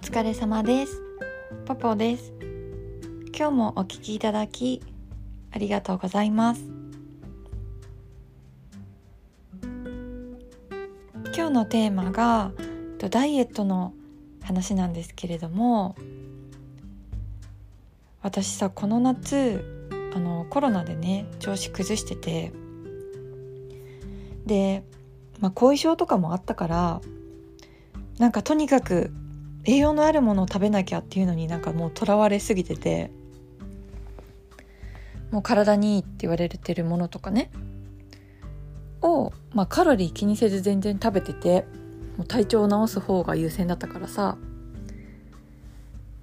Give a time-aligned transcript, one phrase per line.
[0.00, 1.02] 疲れ様です。
[1.66, 2.32] ポポです。
[3.36, 4.80] 今日もお聞きいただき
[5.52, 6.62] ありがとうございます。
[11.36, 12.52] 今日のテーマが
[13.10, 13.92] ダイエットの
[14.42, 15.94] 話なんですけれども
[18.22, 19.62] 私さこの夏
[20.14, 22.52] あのコロナでね調子崩してて
[24.46, 24.84] で、
[25.40, 27.00] まあ、後遺症とかもあったから
[28.18, 29.12] なんかとにかく
[29.68, 33.10] 栄養のあるものを食べなきゃっていうのになんかもうとらわれすぎてて
[35.30, 37.50] もう体にいいって言われてるものとかね。
[39.02, 41.66] を、まあ、カロリー気にせず全然食べてて
[42.16, 44.38] もう体調を治す方が優先だったからさ。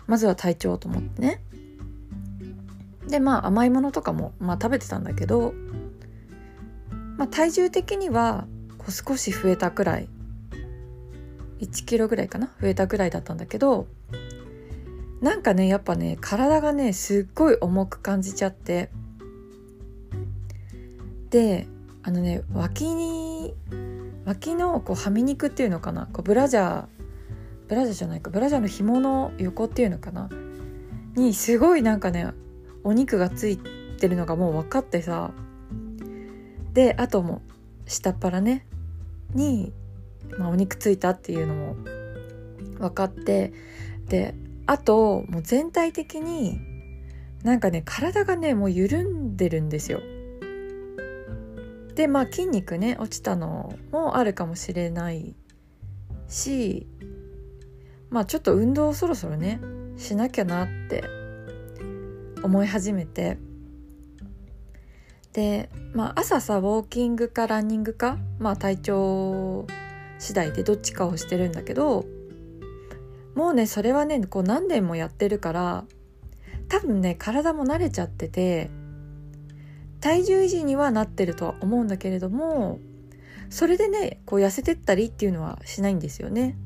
[0.07, 1.39] まずは体調と思ってね。
[3.07, 5.53] でまあ甘いものとかも、まあ、食べてたんだけど、
[7.17, 8.47] まあ、体重的には
[8.79, 10.09] こう少し増えたくらい
[11.65, 12.47] 1キロぐらいかな？
[12.61, 13.87] 増えたぐらいだったんだけど
[15.21, 18.89] なんかねやっぱね体がねすっごい重く感じちゃって。
[21.29, 21.67] で
[22.03, 23.53] あのね脇に
[24.25, 26.07] 脇のこうはみ肉っていうのかな？
[26.07, 26.85] こうブラジャー
[27.67, 28.29] ブラジャーじゃないか。
[28.29, 30.29] ブラジャーの紐の横っていうのかな？
[31.15, 32.27] にすごいなんかね
[32.83, 35.31] お肉がついてるのがもう分かってさ。
[36.73, 37.41] であとも
[37.85, 38.65] 下っ腹ね。
[39.33, 39.73] に
[40.37, 41.75] まあ、お肉ついたっていうのも
[42.79, 43.53] 分かって
[44.07, 46.59] であともう全体的に
[47.43, 50.01] なんかね体がねもう緩んでるんですよ。
[51.93, 55.35] でまあ筋肉ね落ちたのもあるかもしれない
[56.27, 56.87] し
[58.09, 59.61] まあちょっと運動をそろそろね
[59.95, 61.05] しなきゃなって
[62.43, 63.37] 思い始めて
[65.31, 69.65] でまあ朝さウォーキングかランニングかまあ体調
[70.19, 72.05] 次第でどっちかをしてるんだけど
[73.35, 75.85] もうねそれはねこう何年もやってるから
[76.69, 78.69] 多分ね体も慣れちゃってて
[79.99, 82.79] 体重維持にはなってるとは思うんだけれども
[83.49, 86.57] それでねこう痩せてったりっていうのはしないんですよね。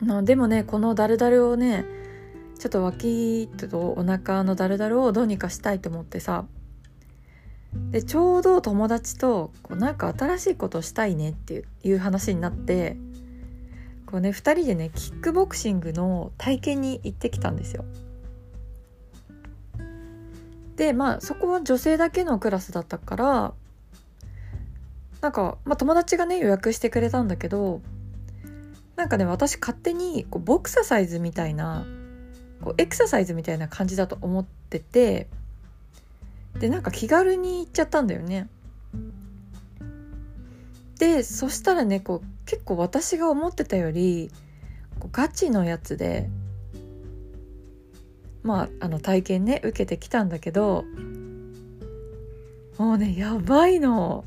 [0.00, 1.84] まあ、でもねこのダルダルをね
[2.58, 6.44] ちょっと脇とお腹のダルダルをどうにかしたいと思ってさ
[7.90, 12.96] でちょうど友達とこうなんか新しいことをしたいねっていう話になって
[14.06, 17.84] こうね2人でねキックボクシングの体験に行ってきたんですよ。
[20.76, 23.52] でまあそこは女性だけのクラスだったから
[25.20, 27.80] なんか、まあ、友達がね予約してくれたんだけど
[28.96, 31.84] なんかね私勝手にこうボクササイズみたいな
[32.62, 35.26] こうエクササイズみたいな感じだと思ってて
[36.60, 38.48] でなんか気軽に行っちゃったんだよね。
[40.98, 44.30] でそしたらねこう結構私が思ってたより
[44.98, 46.28] こうガチのやつで
[48.42, 50.84] まああの体験ね受けてきたんだけど
[52.78, 54.24] もうねやばいの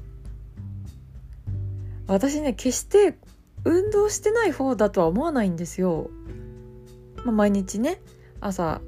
[2.08, 3.18] 私ね決して
[3.66, 6.10] 運動してない方だとは思わないんですよ。
[7.24, 8.02] まあ、毎日ね
[8.40, 8.82] 朝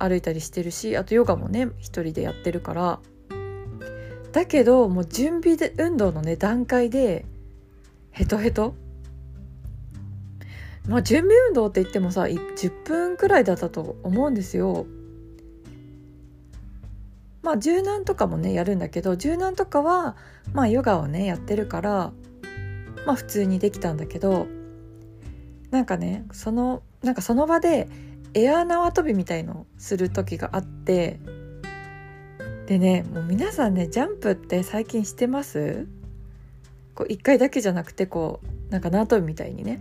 [0.00, 3.00] 歩いたりしてるしあとヨガもね一人でやってるから
[4.32, 7.24] だけどもう準備で運動のね段階で
[8.10, 8.74] ヘトヘト
[10.88, 14.86] まあ準備運動って言ってもさ10分くらいだったと思うんですよ。
[17.42, 20.16] まあ柔軟とかもねやるんだけど柔軟とかは
[20.52, 22.12] まあヨガをねやってるから
[23.06, 24.46] まあ普通にできたんだけど
[25.70, 27.88] なんかねそのなんかその場で
[28.34, 31.18] エア縄跳びみたいのする時があって
[32.66, 35.86] でねもう皆さんねジャンプって最近してます？
[36.94, 39.80] こう1回だけじゃなくてこうなんか縄跳びみたいにね。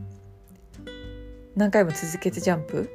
[1.55, 2.89] 何回も続けてジャンプ。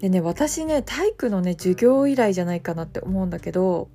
[0.00, 3.88] でね私ね体育のね授業以来じゃないかなって思うんだけど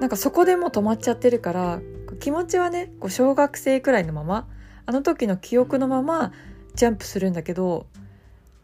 [0.00, 1.80] なんかそこでもう止まっちゃってるから
[2.18, 4.48] 気持ちはねこう小学生くらいのまま
[4.86, 6.32] あの時の記憶のまま
[6.74, 7.86] ジャンプするんだけど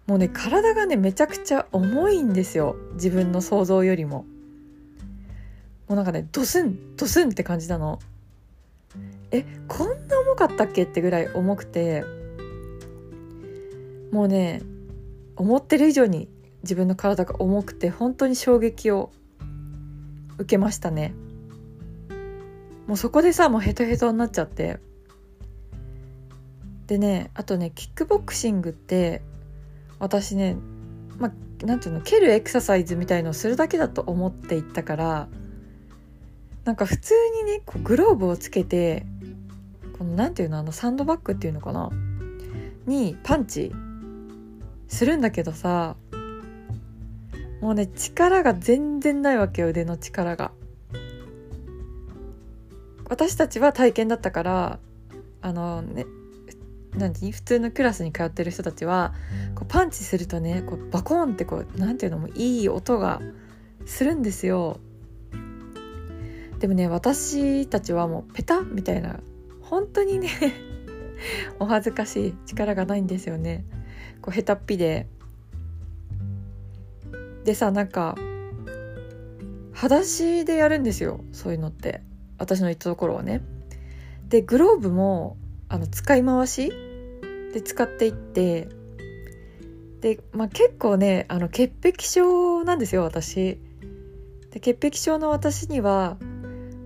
[0.06, 2.76] もうね体がねめちゃくちゃ重いんですよ。
[2.94, 4.24] 自分の想像よりも。
[5.88, 7.98] もうなんかねドスンドスンって感じなの。
[9.32, 12.04] えこんな重かったっけってぐらい重くて
[14.12, 14.62] もうね
[15.34, 16.28] 思ってる以上に
[16.62, 19.10] 自分の体が重くて本当に衝撃を
[20.38, 21.14] 受けましたね。
[22.86, 24.78] もうそこでさもうヘトヘトになっちゃって
[26.86, 29.22] でねあとねキックボクシングって
[29.98, 30.56] 私ね
[31.18, 35.28] まあなんていうの蹴るエクササイズみたいのをするだけだと思っていったから
[36.64, 39.06] なんか普通にねこうグローブをつけて
[39.98, 41.90] このなんていうのあのサンドバッグっていうのかな
[42.86, 43.72] にパンチ
[44.88, 45.96] するんだけどさ
[47.60, 50.52] もうね力が全然ないわけよ腕の力が。
[53.08, 54.78] 私たちは体験だったから
[55.40, 56.06] あのね
[56.96, 59.14] 何普通のクラスに通ってる人たちは
[59.54, 63.20] こうパンチするとねこうバコンってこうなんていうのもいい音が
[63.84, 64.80] するんですよ。
[66.58, 69.20] でもね私たちはもうペタみたいな
[69.60, 70.30] 本当にね
[71.60, 73.64] お恥ずかしい力がないんですよね。
[74.22, 75.08] こう下手っぴで
[77.44, 78.16] でさなんか
[79.72, 82.00] 裸足でやるんですよそういうのって
[82.38, 83.42] 私の言ったところはね。
[84.28, 85.36] でグローブも
[85.68, 86.72] あの使い回し
[87.56, 88.68] で使っていって
[90.02, 93.58] で、まあ、結構ねあの潔癖症なんですよ私。
[94.50, 96.18] で潔癖症の私には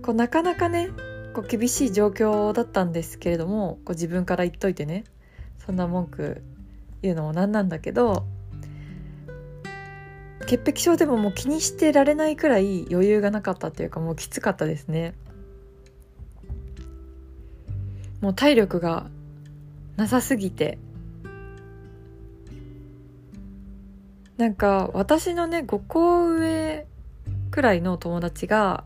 [0.01, 0.87] こうなかなかね
[1.33, 5.03] こう厳しい状況だったんですけれどもこう自分から言っといてね
[5.65, 6.41] そんな文句
[7.01, 8.23] 言うのもなんなんだけど
[10.47, 15.15] 潔癖症でももう気にしてられないくらい余裕がなかったっていうかもうきつかったですね
[18.21, 19.07] もう体力が
[19.95, 20.77] なさすぎて。
[24.37, 26.87] なんか私のね5個上
[27.51, 28.85] くらいの友達が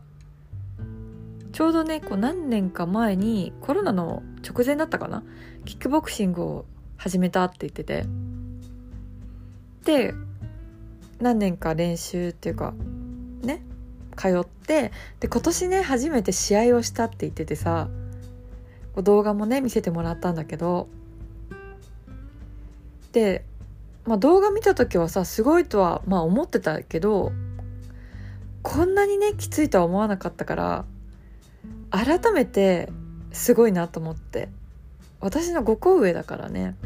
[1.52, 5.22] ちょうどねこう何年か前にコロナの直前だったかな？
[5.64, 6.66] キックボクシングを
[6.98, 8.04] 始めたって言ってて。
[9.84, 10.12] で
[11.20, 12.74] 何年か練習っていうか
[13.40, 13.62] ね
[14.14, 17.88] 通ってで今年ね初めて試合をしたって言っててさ。
[19.02, 20.88] 動画もね見せてもらったんだけど。
[23.12, 23.44] で、
[24.04, 27.32] まあ、動画見た時はさすごいとはまあ思ってたけど
[28.62, 30.84] こんなにねきついとは思わなかったから
[31.90, 32.90] 改めて
[33.32, 34.48] すごいなと思って。
[35.20, 36.76] 私の5個上だからね。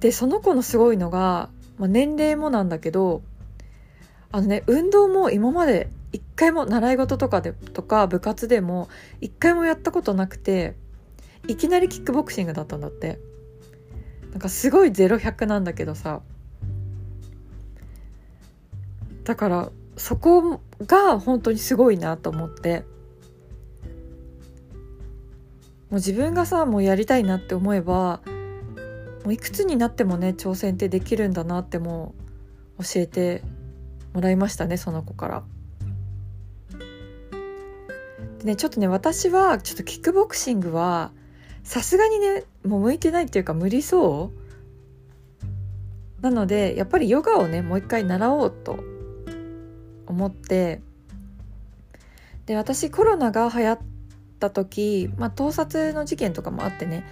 [0.00, 1.48] でその子のすごいのが、
[1.78, 3.22] まあ、年齢もなんだけど
[4.32, 8.88] あのね運動も今まで一回も習い事とかでとか部活でも
[9.20, 10.74] 一回もやったことなくて
[11.46, 13.18] いきなりキックボクシングだったんだって。
[14.32, 16.22] なんかすごい0100なんだけどさ。
[19.24, 22.84] だからそこが本当にすごいなと思って。
[25.90, 28.20] もう自分がさもうやりたいなって思えば
[29.24, 32.14] もういくつになってもね挑戦ってできるんだなっても
[32.78, 33.42] う教えて
[34.14, 35.44] もらいましたねその子から。
[38.46, 41.10] ねちょっとね私はちょっとキックボクシングは
[41.64, 44.30] さすがにねもう向いてないっていうか無理そ
[46.20, 46.22] う？
[46.22, 48.78] なのでやっぱりヨガをねもう一回習おうと
[50.06, 50.80] 思って
[52.46, 53.78] で私コロナが流行っ
[54.38, 57.04] た時、まあ、盗撮の事件とかもあってね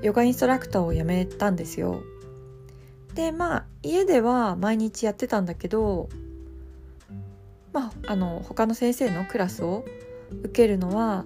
[0.00, 2.02] ヨガインストラクターを辞めたんですよ。
[3.14, 6.08] でまあ家では毎日やってたんだけど
[7.72, 9.84] まああの他の先生のクラスを
[10.30, 11.24] 受けるのは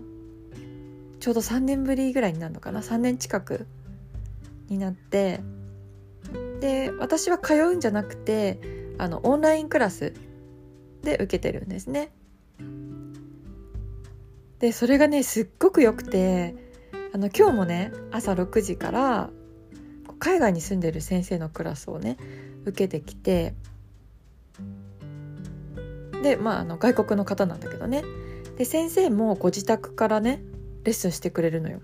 [1.21, 3.67] ちょうど3年ぶりぐらいになるのかな？3年近く
[4.69, 5.41] になって
[6.61, 8.59] で私は通うんじゃなくて
[8.99, 10.15] あのオンラインクラス
[11.03, 12.11] で受けてるんですね。
[14.59, 16.55] でそれがねすっごく良くて
[17.15, 19.31] あの今日もね朝6時から
[20.19, 22.19] 海外に住んでる先生のクラスをね
[22.67, 23.55] 受けてきて
[26.23, 28.05] でまああの外国の方なんだけどね
[28.61, 30.43] で先生もご自宅からね
[30.85, 31.81] レッスンしてくれるのよ。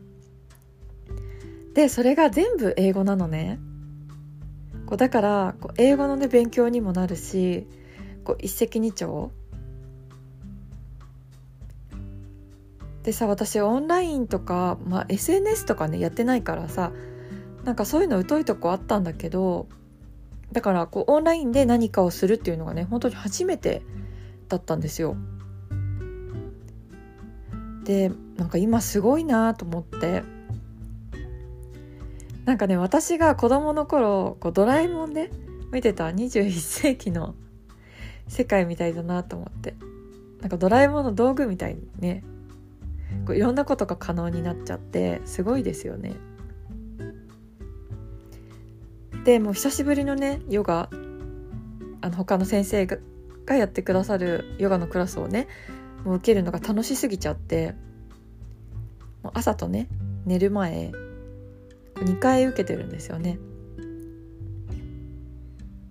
[1.72, 3.58] でそれが全部英語なのね。
[4.84, 7.66] こうだからこう英語のね勉強にもなるし
[8.24, 9.30] こう一石二鳥
[13.04, 16.92] でさ私オンラインとか、まあ、SNS とかねやってないからさ
[17.64, 19.66] なんかそういうの疎いとこあったんだけど
[20.52, 23.80] だからこうオンラインで何かをするっていうのがね本当に初めて
[24.48, 25.16] だったんですよ。
[27.86, 30.24] でなんか今すごいなと思って
[32.44, 35.30] なんかね私が子供の頃こうドラえもんで
[35.72, 37.36] 見てた21世紀の
[38.26, 39.74] 世界みたいだなと思って
[40.40, 42.24] なんかドラえもんの道具みたいにね
[43.24, 46.14] こういろんなことが可能になっちゃってすごいですよね。
[49.24, 50.88] でもう久しぶりのねヨガ
[52.00, 52.98] あの他の先生が
[53.54, 55.48] やってくださるヨガのクラスをね
[56.06, 57.74] もう受けるのが楽しすぎちゃって
[59.24, 59.88] もう朝とね
[60.24, 60.92] 寝る前
[61.96, 63.38] 2回受けてるんですよね。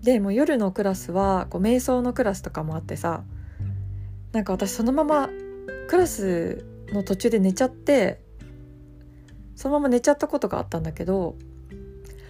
[0.02, 3.24] でも夜のクラスはこう瞑想のクラスとかもあってさ
[4.32, 5.30] なんか私そのまま
[5.90, 8.22] クラスの途中で寝ちゃって
[9.56, 11.36] そのまま寝ちゃったことがあったんだけど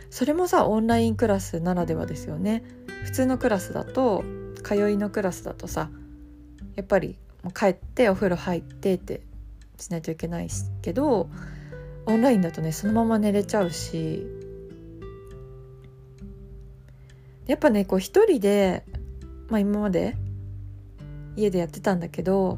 [0.10, 2.64] それもさオンラインクラスならではですよね
[3.04, 4.24] 普通のクラスだと
[4.64, 5.90] 通いのクラスだとさ
[6.76, 7.18] やっぱり
[7.52, 9.22] 帰ってお風呂入ってって
[9.78, 10.48] しないといけない
[10.82, 11.30] けど
[12.06, 14.26] オンラインだとねそのまま寝れちゃうし。
[17.48, 18.84] やっぱねこう一人で、
[19.50, 20.18] まあ、今まで
[21.36, 22.58] 家でやってたんだけど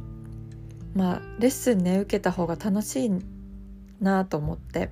[0.95, 3.11] まあレッスンね受けた方が楽しい
[3.99, 4.89] なと思って。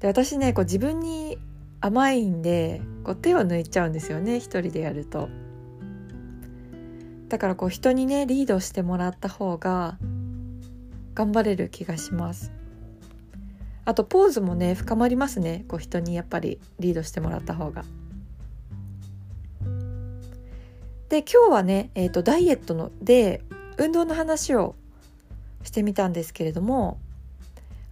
[0.00, 1.38] で私ねこう自分に
[1.80, 5.28] 甘いんでこう手を抜いちゃうんですよね一人でやると。
[7.28, 9.98] だからこう人にねリードしてもらった方が
[11.14, 12.52] 頑張れる気がします。
[13.84, 15.64] あとポーズもね深まりますね。
[15.68, 17.84] こう人にやっぱりリードしてもらった方が。
[21.08, 23.42] で今日はね、えーと、ダイエットので
[23.78, 24.74] 運動の話を
[25.62, 26.98] してみたんですけれども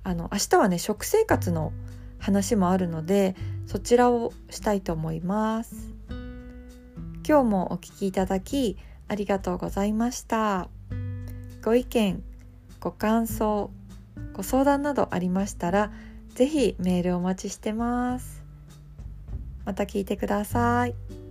[0.03, 1.73] あの明日はね食生活の
[2.19, 3.37] 話もあるので
[3.67, 5.91] そちらをしたいと思います。
[7.27, 8.77] 今日もお聞きいただき
[9.09, 10.69] ありがとうございました
[11.63, 12.23] ご意見
[12.81, 13.71] ご感想
[14.33, 15.93] ご相談などありましたら
[16.35, 18.43] 是非メールお待ちしてます
[19.65, 21.24] また聞いてください。